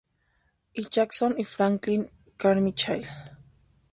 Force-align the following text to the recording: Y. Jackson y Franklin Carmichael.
Y. 0.73 0.87
Jackson 0.89 1.35
y 1.37 1.43
Franklin 1.45 2.09
Carmichael. 2.35 3.07